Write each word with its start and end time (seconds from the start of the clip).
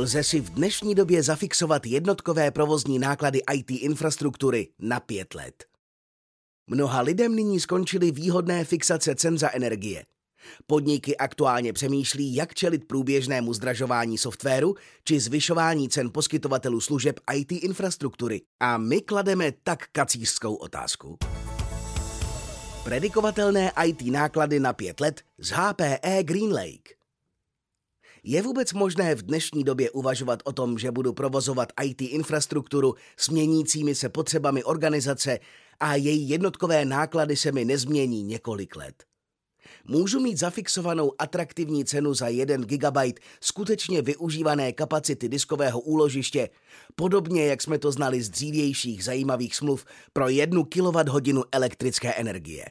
Lze 0.00 0.24
si 0.24 0.40
v 0.40 0.50
dnešní 0.50 0.94
době 0.94 1.22
zafixovat 1.22 1.86
jednotkové 1.86 2.50
provozní 2.50 2.98
náklady 2.98 3.40
IT 3.54 3.70
infrastruktury 3.70 4.68
na 4.78 5.00
pět 5.00 5.34
let. 5.34 5.64
Mnoha 6.66 7.00
lidem 7.00 7.36
nyní 7.36 7.60
skončily 7.60 8.10
výhodné 8.10 8.64
fixace 8.64 9.14
cen 9.14 9.38
za 9.38 9.50
energie. 9.54 10.04
Podniky 10.66 11.16
aktuálně 11.16 11.72
přemýšlí, 11.72 12.34
jak 12.34 12.54
čelit 12.54 12.88
průběžnému 12.88 13.54
zdražování 13.54 14.18
softwaru 14.18 14.74
či 15.04 15.20
zvyšování 15.20 15.88
cen 15.88 16.10
poskytovatelů 16.12 16.80
služeb 16.80 17.20
IT 17.34 17.52
infrastruktury. 17.52 18.42
A 18.60 18.78
my 18.78 19.00
klademe 19.00 19.52
tak 19.62 19.86
kacířskou 19.92 20.54
otázku. 20.54 21.18
Predikovatelné 22.84 23.72
IT 23.86 24.02
náklady 24.02 24.60
na 24.60 24.72
pět 24.72 25.00
let 25.00 25.20
z 25.38 25.50
HPE 25.50 26.22
GreenLake. 26.22 26.99
Je 28.24 28.42
vůbec 28.42 28.72
možné 28.72 29.14
v 29.14 29.22
dnešní 29.22 29.64
době 29.64 29.90
uvažovat 29.90 30.42
o 30.44 30.52
tom, 30.52 30.78
že 30.78 30.90
budu 30.90 31.12
provozovat 31.12 31.72
IT 31.82 32.02
infrastrukturu 32.02 32.94
s 33.16 33.28
měnícími 33.28 33.94
se 33.94 34.08
potřebami 34.08 34.64
organizace 34.64 35.38
a 35.80 35.94
její 35.94 36.28
jednotkové 36.28 36.84
náklady 36.84 37.36
se 37.36 37.52
mi 37.52 37.64
nezmění 37.64 38.22
několik 38.22 38.76
let? 38.76 39.04
Můžu 39.84 40.20
mít 40.20 40.38
zafixovanou 40.38 41.12
atraktivní 41.18 41.84
cenu 41.84 42.14
za 42.14 42.28
1 42.28 42.56
GB 42.56 42.96
skutečně 43.40 44.02
využívané 44.02 44.72
kapacity 44.72 45.28
diskového 45.28 45.80
úložiště, 45.80 46.48
podobně 46.94 47.46
jak 47.46 47.62
jsme 47.62 47.78
to 47.78 47.92
znali 47.92 48.22
z 48.22 48.30
dřívějších 48.30 49.04
zajímavých 49.04 49.56
smluv 49.56 49.84
pro 50.12 50.28
1 50.28 50.62
kWh 50.64 51.42
elektrické 51.52 52.14
energie. 52.14 52.64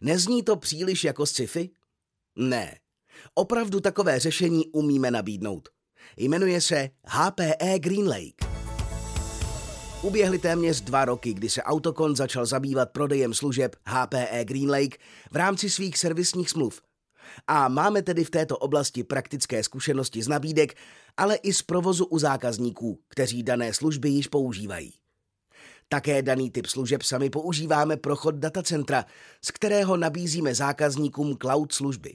Nezní 0.00 0.42
to 0.42 0.56
příliš 0.56 1.04
jako 1.04 1.26
sci-fi? 1.26 1.70
Ne. 2.36 2.78
Opravdu 3.34 3.80
takové 3.80 4.18
řešení 4.18 4.66
umíme 4.66 5.10
nabídnout. 5.10 5.68
Jmenuje 6.16 6.60
se 6.60 6.90
HPE 7.04 7.78
GreenLake. 7.78 8.48
Uběhly 10.02 10.38
téměř 10.38 10.80
dva 10.80 11.04
roky, 11.04 11.34
kdy 11.34 11.50
se 11.50 11.62
Autokon 11.62 12.16
začal 12.16 12.46
zabývat 12.46 12.90
prodejem 12.90 13.34
služeb 13.34 13.76
HPE 13.86 14.44
GreenLake 14.44 14.98
v 15.32 15.36
rámci 15.36 15.70
svých 15.70 15.98
servisních 15.98 16.50
smluv. 16.50 16.82
A 17.46 17.68
máme 17.68 18.02
tedy 18.02 18.24
v 18.24 18.30
této 18.30 18.58
oblasti 18.58 19.04
praktické 19.04 19.62
zkušenosti 19.62 20.22
z 20.22 20.28
nabídek, 20.28 20.74
ale 21.16 21.36
i 21.36 21.52
z 21.52 21.62
provozu 21.62 22.04
u 22.04 22.18
zákazníků, 22.18 23.00
kteří 23.08 23.42
dané 23.42 23.74
služby 23.74 24.08
již 24.08 24.26
používají. 24.26 24.92
Také 25.88 26.22
daný 26.22 26.50
typ 26.50 26.66
služeb 26.66 27.02
sami 27.02 27.30
používáme 27.30 27.96
pro 27.96 28.16
chod 28.16 28.34
datacentra, 28.34 29.04
z 29.44 29.50
kterého 29.50 29.96
nabízíme 29.96 30.54
zákazníkům 30.54 31.36
cloud 31.42 31.72
služby. 31.72 32.14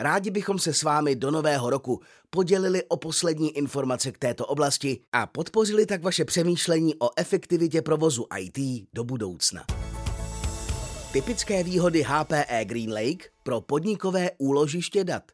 Rádi 0.00 0.30
bychom 0.30 0.58
se 0.58 0.72
s 0.72 0.82
vámi 0.82 1.16
do 1.16 1.30
nového 1.30 1.70
roku 1.70 2.00
podělili 2.30 2.84
o 2.88 2.96
poslední 2.96 3.56
informace 3.56 4.12
k 4.12 4.18
této 4.18 4.46
oblasti 4.46 5.00
a 5.12 5.26
podpořili 5.26 5.86
tak 5.86 6.02
vaše 6.02 6.24
přemýšlení 6.24 6.94
o 6.94 7.10
efektivitě 7.16 7.82
provozu 7.82 8.26
IT 8.38 8.88
do 8.92 9.04
budoucna. 9.04 9.64
Typické 11.12 11.64
výhody 11.64 12.02
HPE 12.06 12.64
GreenLake 12.64 13.30
pro 13.42 13.60
podnikové 13.60 14.30
úložiště 14.38 15.04
dat. 15.04 15.32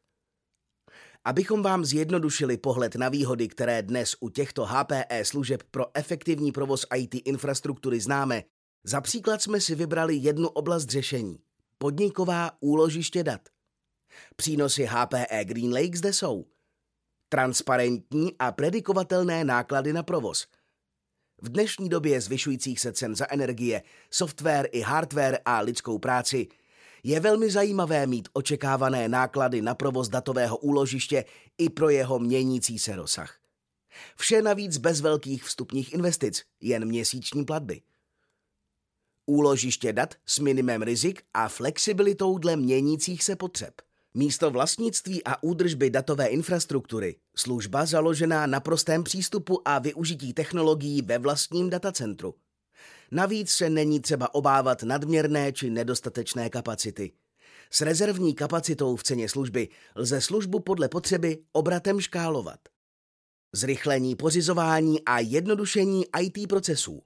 Abychom 1.25 1.63
vám 1.63 1.85
zjednodušili 1.85 2.57
pohled 2.57 2.95
na 2.95 3.09
výhody, 3.09 3.49
které 3.49 3.83
dnes 3.83 4.17
u 4.21 4.29
těchto 4.29 4.65
HPE 4.65 5.25
služeb 5.25 5.63
pro 5.71 5.87
efektivní 5.95 6.53
provoz 6.53 6.87
IT 6.97 7.15
infrastruktury 7.25 8.01
známe, 8.01 8.43
za 8.85 9.01
příklad 9.01 9.43
jsme 9.43 9.61
si 9.61 9.75
vybrali 9.75 10.15
jednu 10.15 10.49
oblast 10.49 10.89
řešení. 10.89 11.39
Podniková 11.79 12.51
úložiště 12.61 13.23
dat. 13.23 13.54
Přínosy 14.37 14.85
HPE 14.91 15.45
GreenLake 15.45 15.97
zde 15.97 16.13
jsou 16.13 16.47
transparentní 17.35 18.33
a 18.39 18.53
predikovatelné 18.53 19.45
náklady 19.45 19.93
na 19.93 20.03
provoz. 20.03 20.47
V 21.43 21.49
dnešní 21.49 21.89
době 21.89 22.21
zvyšujících 22.21 22.81
se 22.81 22.93
cen 22.93 23.17
za 23.17 23.27
energie, 23.31 23.83
software 24.11 24.69
i 24.73 24.81
hardware 24.81 25.39
a 25.45 25.61
lidskou 25.61 25.99
práci 25.99 26.49
je 27.03 27.21
velmi 27.21 27.51
zajímavé 27.51 28.07
mít 28.07 28.29
očekávané 28.33 29.09
náklady 29.09 29.63
na 29.63 29.75
provoz 29.75 30.09
datového 30.09 30.57
úložiště 30.57 31.25
i 31.59 31.71
pro 31.71 31.91
jeho 31.91 32.19
měnící 32.19 32.79
se 32.79 32.97
rozsah. 32.97 33.39
Vše 34.17 34.43
navíc 34.43 34.79
bez 34.79 35.01
velkých 35.01 35.45
vstupních 35.45 35.95
investic, 35.95 36.43
jen 36.61 36.85
měsíční 36.85 37.45
platby. 37.45 37.83
Úložiště 39.27 39.93
dat 39.93 40.15
s 40.27 40.39
minimem 40.39 40.83
rizik 40.83 41.23
a 41.35 41.49
flexibilitou 41.49 42.39
dle 42.39 42.57
měnících 42.57 43.25
se 43.25 43.37
potřeb– 43.37 43.75
Místo 44.17 44.51
vlastnictví 44.51 45.25
a 45.25 45.43
údržby 45.43 45.91
datové 45.91 46.27
infrastruktury, 46.27 47.17
služba 47.37 47.87
založená 47.87 48.47
na 48.47 48.61
prostém 48.61 49.05
přístupu 49.05 49.69
a 49.69 49.79
využití 49.79 50.33
technologií 50.33 51.03
ve 51.03 51.19
vlastním 51.19 51.71
datacentru. 51.71 52.35
Navíc 53.11 53.51
se 53.51 53.71
není 53.71 54.01
třeba 54.01 54.35
obávat 54.35 54.83
nadměrné 54.83 55.53
či 55.53 55.71
nedostatečné 55.71 56.51
kapacity. 56.51 57.13
S 57.71 57.81
rezervní 57.81 58.35
kapacitou 58.35 58.97
v 58.97 59.03
ceně 59.03 59.29
služby 59.29 59.69
lze 59.95 60.21
službu 60.21 60.61
podle 60.61 60.89
potřeby 60.89 61.39
obratem 61.53 62.01
škálovat. 62.01 62.59
Zrychlení 63.53 64.17
pořizování 64.17 65.05
a 65.05 65.19
jednodušení 65.19 66.05
IT 66.21 66.49
procesů. 66.49 67.03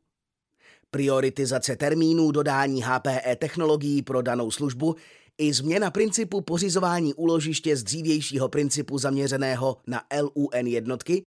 Prioritizace 0.90 1.76
termínů 1.76 2.32
dodání 2.32 2.82
HPE 2.82 3.36
technologií 3.36 4.02
pro 4.02 4.22
danou 4.22 4.50
službu 4.50 4.96
i 5.38 5.53
změna 5.53 5.91
principu 5.91 6.41
pořizování 6.41 7.15
úložiště 7.15 7.76
z 7.76 7.82
dřívějšího 7.82 8.49
principu 8.49 8.99
zaměřeného 8.99 9.76
na 9.87 10.03
LUN 10.21 10.66
jednotky 10.66 11.22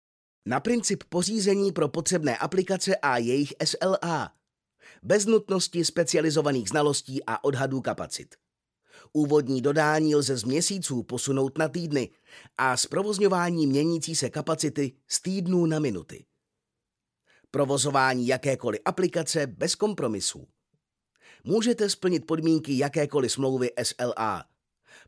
na 0.46 0.60
princip 0.60 1.04
pořízení 1.10 1.72
pro 1.72 1.88
potřebné 1.88 2.38
aplikace 2.38 2.96
a 2.96 3.18
jejich 3.18 3.54
SLA, 3.64 4.32
bez 5.04 5.26
nutnosti 5.26 5.86
specializovaných 5.86 6.70
znalostí 6.70 7.24
a 7.28 7.44
odhadů 7.44 7.82
kapacit. 7.82 8.36
Úvodní 9.14 9.62
dodání 9.62 10.16
lze 10.16 10.38
z 10.38 10.44
měsíců 10.44 11.04
posunout 11.04 11.58
na 11.58 11.70
týdny 11.70 12.10
a 12.58 12.78
zprovozňování 12.78 13.68
měnící 13.68 14.16
se 14.16 14.30
kapacity 14.30 14.94
z 15.08 15.22
týdnů 15.22 15.66
na 15.66 15.80
minuty. 15.80 16.26
Provozování 17.52 18.28
jakékoliv 18.28 18.82
aplikace 18.86 19.48
bez 19.48 19.76
kompromisů 19.76 20.48
můžete 21.48 21.90
splnit 21.90 22.28
podmínky 22.28 22.78
jakékoliv 22.78 23.32
smlouvy 23.32 23.70
SLA. 23.84 24.46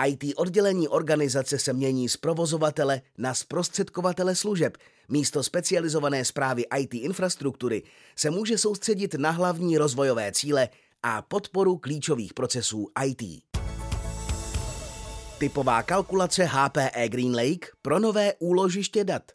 IT 0.07 0.33
oddělení 0.35 0.87
organizace 0.87 1.59
se 1.59 1.73
mění 1.73 2.09
z 2.09 2.17
provozovatele 2.17 3.01
na 3.17 3.33
zprostředkovatele 3.33 4.35
služeb. 4.35 4.77
Místo 5.09 5.43
specializované 5.43 6.25
zprávy 6.25 6.65
IT 6.79 6.93
infrastruktury 6.93 7.83
se 8.15 8.29
může 8.29 8.57
soustředit 8.57 9.13
na 9.13 9.31
hlavní 9.31 9.77
rozvojové 9.77 10.31
cíle 10.31 10.69
a 11.03 11.21
podporu 11.21 11.77
klíčových 11.77 12.33
procesů 12.33 12.87
IT. 13.05 13.43
Typová 15.37 15.83
kalkulace 15.83 16.43
HPE 16.43 17.09
GreenLake 17.09 17.67
pro 17.81 17.99
nové 17.99 18.33
úložiště 18.39 19.03
dat. 19.03 19.31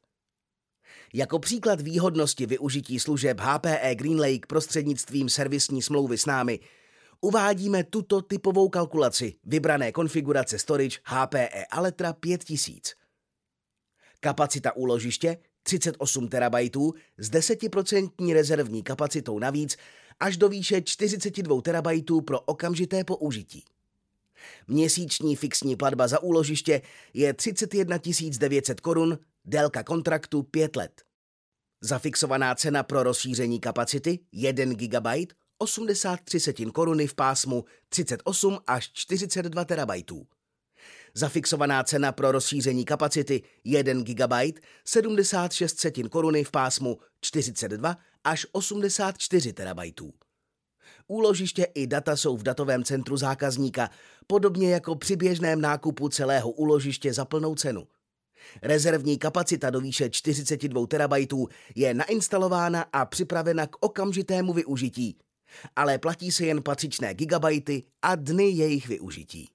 Jako 1.15 1.39
příklad 1.39 1.81
výhodnosti 1.81 2.47
využití 2.47 3.01
služeb 3.01 3.41
HPE 3.41 3.95
GreenLake 3.95 4.47
prostřednictvím 4.47 5.29
servisní 5.29 5.83
smlouvy 5.83 6.19
s 6.19 6.27
námi 6.27 6.61
uvádíme 7.21 7.85
tuto 7.85 8.23
typovou 8.23 8.69
kalkulaci 8.69 9.35
vybrané 9.45 9.93
konfigurace 9.93 10.59
storage 10.59 10.99
HPE 11.05 11.65
Aletra 11.71 12.13
5000. 12.13 12.95
Kapacita 14.21 14.77
úložiště 14.77 15.39
38 15.63 16.29
TB 16.29 16.77
s 17.19 17.31
10% 17.31 18.33
rezervní 18.33 18.83
kapacitou 18.83 19.39
navíc 19.39 19.77
až 20.21 20.37
do 20.37 20.49
výše 20.49 20.83
42 20.83 21.63
TB 21.63 22.11
pro 22.27 22.41
okamžité 22.41 23.05
použití. 23.05 23.65
Měsíční 24.69 25.37
fixní 25.37 25.77
platba 25.77 26.09
za 26.09 26.23
úložiště 26.23 26.83
je 27.15 27.35
31 27.35 27.99
900 28.39 28.81
korun, 28.81 29.19
délka 29.45 29.83
kontraktu 29.83 30.43
5 30.43 30.77
let. 30.77 31.03
Zafixovaná 31.81 32.55
cena 32.55 32.83
pro 32.83 33.03
rozšíření 33.03 33.61
kapacity 33.61 34.19
1 34.33 34.65
GB 34.65 35.07
83 35.59 36.41
setin 36.41 36.71
koruny 36.71 37.07
v 37.07 37.15
pásmu 37.15 37.65
38 37.89 38.59
až 38.67 38.91
42 38.93 39.65
terabajtů. 39.65 40.27
Zafixovaná 41.15 41.85
cena 41.85 42.13
pro 42.13 42.33
rozšíření 42.33 42.85
kapacity 42.85 43.43
1 43.65 44.03
GB 44.03 44.33
76 44.85 45.81
setin 45.81 46.09
koruny 46.09 46.45
v 46.45 46.51
pásmu 46.51 46.99
42 47.21 47.97
až 48.25 48.47
84 48.53 49.53
terabajtů. 49.53 50.13
Úložiště 51.07 51.65
i 51.75 51.87
data 51.87 52.17
jsou 52.17 52.37
v 52.37 52.43
datovém 52.43 52.85
centru 52.85 53.17
zákazníka, 53.17 53.91
podobně 54.27 54.73
jako 54.73 54.97
při 54.97 55.17
běžném 55.17 55.61
nákupu 55.61 56.09
celého 56.09 56.51
úložiště 56.51 57.13
za 57.13 57.25
plnou 57.25 57.55
cenu. 57.55 57.89
Rezervní 58.63 59.19
kapacita 59.19 59.71
do 59.71 59.81
výše 59.81 60.11
42 60.11 60.87
terabajtů 60.87 61.49
je 61.75 61.95
nainstalována 61.95 62.87
a 62.93 63.07
připravena 63.07 63.67
k 63.67 63.77
okamžitému 63.81 64.53
využití, 64.53 65.19
ale 65.77 65.99
platí 65.99 66.33
se 66.33 66.47
jen 66.47 66.63
patřičné 66.63 67.15
gigabajty 67.15 67.83
a 68.03 68.15
dny 68.15 68.45
jejich 68.45 68.89
využití. 68.89 69.49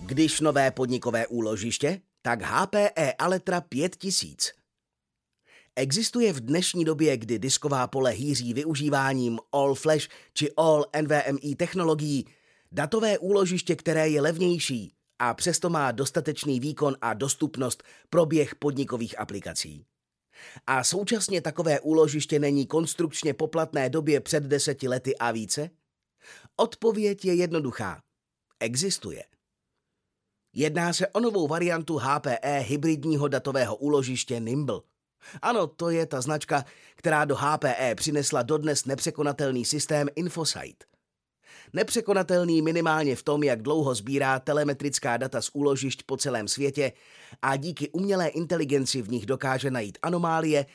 Když 0.00 0.40
nové 0.40 0.70
podnikové 0.70 1.26
úložiště, 1.26 2.00
tak 2.22 2.42
HPE 2.42 3.12
Aletra 3.18 3.60
5000. 3.60 4.52
Existuje 5.76 6.32
v 6.32 6.40
dnešní 6.40 6.84
době, 6.84 7.16
kdy 7.16 7.38
disková 7.38 7.86
pole 7.86 8.10
hýří 8.10 8.54
využíváním 8.54 9.38
All 9.52 9.74
Flash 9.74 10.08
či 10.34 10.50
All 10.56 10.84
NVMe 11.02 11.56
technologií, 11.56 12.26
datové 12.72 13.18
úložiště, 13.18 13.76
které 13.76 14.08
je 14.08 14.20
levnější 14.20 14.92
a 15.18 15.34
přesto 15.34 15.70
má 15.70 15.92
dostatečný 15.92 16.60
výkon 16.60 16.96
a 17.00 17.14
dostupnost 17.14 17.82
pro 18.10 18.26
běh 18.26 18.54
podnikových 18.54 19.18
aplikací. 19.18 19.84
A 20.66 20.84
současně 20.84 21.40
takové 21.40 21.80
úložiště 21.80 22.38
není 22.38 22.66
konstrukčně 22.66 23.34
poplatné 23.34 23.90
době 23.90 24.20
před 24.20 24.44
deseti 24.44 24.88
lety 24.88 25.16
a 25.16 25.30
více? 25.30 25.70
Odpověď 26.56 27.24
je 27.24 27.34
jednoduchá. 27.34 28.02
Existuje. 28.60 29.24
Jedná 30.54 30.92
se 30.92 31.08
o 31.08 31.20
novou 31.20 31.48
variantu 31.48 31.96
HPE 31.96 32.58
hybridního 32.58 33.28
datového 33.28 33.76
úložiště 33.76 34.40
Nimble. 34.40 34.80
Ano, 35.42 35.66
to 35.66 35.90
je 35.90 36.06
ta 36.06 36.20
značka, 36.20 36.64
která 36.96 37.24
do 37.24 37.36
HPE 37.36 37.94
přinesla 37.94 38.42
dodnes 38.42 38.84
nepřekonatelný 38.84 39.64
systém 39.64 40.08
Infosight. 40.16 40.93
Nepřekonatelný 41.72 42.62
minimálně 42.62 43.16
v 43.16 43.22
tom, 43.22 43.42
jak 43.42 43.62
dlouho 43.62 43.94
sbírá 43.94 44.40
telemetrická 44.40 45.16
data 45.16 45.42
z 45.42 45.50
úložišť 45.52 46.02
po 46.02 46.16
celém 46.16 46.48
světě 46.48 46.92
a 47.42 47.56
díky 47.56 47.88
umělé 47.88 48.28
inteligenci 48.28 49.02
v 49.02 49.10
nich 49.10 49.26
dokáže 49.26 49.70
najít 49.70 49.98
anomálie 50.02 50.66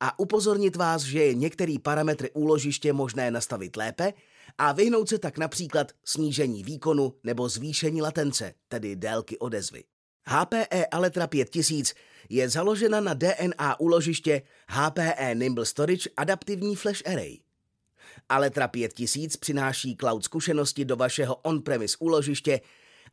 a 0.00 0.18
upozornit 0.18 0.76
vás, 0.76 1.02
že 1.02 1.24
je 1.24 1.34
některý 1.34 1.78
parametry 1.78 2.30
úložiště 2.30 2.92
možné 2.92 3.30
nastavit 3.30 3.76
lépe 3.76 4.12
a 4.58 4.72
vyhnout 4.72 5.08
se 5.08 5.18
tak 5.18 5.38
například 5.38 5.92
snížení 6.04 6.64
výkonu 6.64 7.14
nebo 7.24 7.48
zvýšení 7.48 8.02
latence, 8.02 8.54
tedy 8.68 8.96
délky 8.96 9.38
odezvy. 9.38 9.84
HPE 10.28 10.86
Aletra 10.86 11.26
5000 11.26 11.94
je 12.28 12.48
založena 12.48 13.00
na 13.00 13.14
DNA 13.14 13.80
úložiště 13.80 14.42
HPE 14.68 15.34
Nimble 15.34 15.66
Storage 15.66 16.10
Adaptivní 16.16 16.76
Flash 16.76 17.02
Array. 17.06 17.45
Aletra 18.28 18.68
5000 18.68 19.36
přináší 19.36 19.96
cloud 19.96 20.24
zkušenosti 20.24 20.84
do 20.84 20.96
vašeho 20.96 21.36
on-premise 21.36 21.96
úložiště 22.00 22.60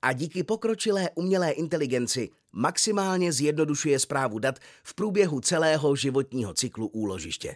a 0.02 0.14
díky 0.14 0.44
pokročilé 0.44 1.10
umělé 1.16 1.52
inteligenci 1.52 2.30
maximálně 2.52 3.34
zjednodušuje 3.34 4.00
zprávu 4.00 4.40
dat 4.40 4.60
v 4.84 4.96
průběhu 4.96 5.40
celého 5.40 5.96
životního 5.96 6.54
cyklu 6.54 6.88
úložiště. 6.88 7.56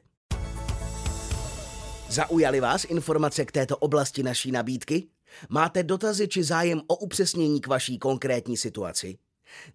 Zaujaly 2.10 2.60
vás 2.60 2.84
informace 2.84 3.46
k 3.46 3.52
této 3.52 3.78
oblasti 3.78 4.24
naší 4.24 4.52
nabídky? 4.52 5.08
Máte 5.50 5.84
dotazy 5.84 6.28
či 6.28 6.44
zájem 6.44 6.82
o 6.88 6.96
upřesnění 6.96 7.62
k 7.62 7.68
vaší 7.68 8.00
konkrétní 8.00 8.58
situaci? 8.58 9.18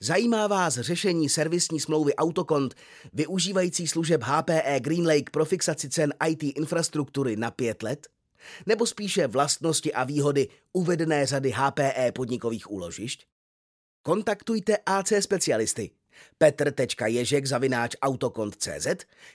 Zajímá 0.01 0.47
vás 0.47 0.75
řešení 0.75 1.29
servisní 1.29 1.81
smlouvy 1.81 2.15
Autokont, 2.15 2.75
využívající 3.13 3.89
služeb 3.89 4.23
HPE 4.23 4.81
GreenLake 4.81 5.31
pro 5.31 5.45
fixaci 5.45 5.89
cen 5.89 6.15
IT 6.29 6.43
infrastruktury 6.43 7.37
na 7.37 7.51
pět 7.51 7.83
let? 7.83 8.07
Nebo 8.67 8.87
spíše 8.87 9.27
vlastnosti 9.27 9.93
a 9.93 10.05
výhody 10.05 10.49
uvedené 10.73 11.27
řady 11.27 11.53
HPE 11.57 12.13
podnikových 12.13 12.71
úložišť? 12.71 13.27
Kontaktujte 14.03 14.77
AC 14.87 15.13
specialisty 15.21 15.91
petr.ježek 16.39 17.47
zavináč 17.47 17.97
autokont.cz 18.03 18.87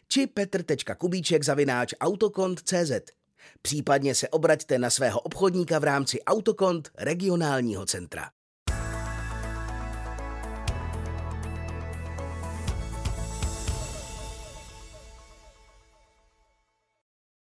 či 0.08 0.28
petr.kubíček 0.28 1.44
zavináč 1.44 1.94
autokont.cz. 2.00 2.92
Případně 3.62 4.16
se 4.16 4.30
obraťte 4.30 4.80
na 4.80 4.90
svého 4.90 5.20
obchodníka 5.20 5.80
v 5.80 5.84
rámci 5.84 6.24
Autokont 6.24 6.92
regionálního 6.98 7.86
centra. 7.86 8.30